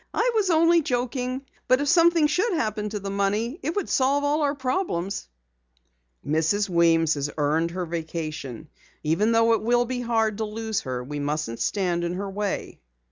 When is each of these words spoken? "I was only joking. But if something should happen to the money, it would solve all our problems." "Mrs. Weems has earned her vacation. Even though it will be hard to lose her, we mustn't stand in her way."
"I 0.15 0.31
was 0.33 0.49
only 0.49 0.81
joking. 0.81 1.43
But 1.67 1.79
if 1.79 1.87
something 1.87 2.25
should 2.25 2.53
happen 2.53 2.89
to 2.89 2.99
the 2.99 3.11
money, 3.11 3.59
it 3.61 3.75
would 3.75 3.87
solve 3.87 4.23
all 4.23 4.41
our 4.41 4.55
problems." 4.55 5.27
"Mrs. 6.27 6.67
Weems 6.67 7.13
has 7.13 7.29
earned 7.37 7.69
her 7.69 7.85
vacation. 7.85 8.67
Even 9.03 9.31
though 9.31 9.53
it 9.53 9.61
will 9.61 9.85
be 9.85 10.01
hard 10.01 10.39
to 10.39 10.45
lose 10.45 10.79
her, 10.81 11.03
we 11.03 11.19
mustn't 11.19 11.59
stand 11.59 12.03
in 12.03 12.15
her 12.15 12.27
way." 12.31 12.79